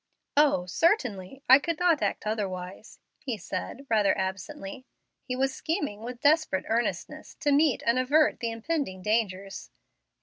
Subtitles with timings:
[0.35, 4.83] "O, certainly, I could not act otherwise," he said, rather absently.
[5.25, 9.69] He was scheming with desperate earnestness to meet and avert the impending dangers.